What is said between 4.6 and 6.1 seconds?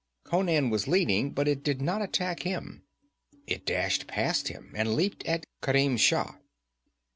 and leaped at Kerim